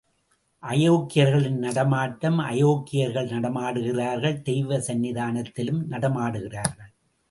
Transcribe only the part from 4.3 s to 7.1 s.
தெய்வ சன்னிதானத்திலும் நடமாடுகிறார்கள்.